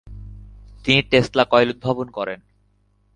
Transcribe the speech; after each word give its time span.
তিনি 0.85 1.01
Tesla 1.01 1.43
coil 1.45 1.69
উদ্ভাবন 1.69 2.07
করেন। 2.09 2.39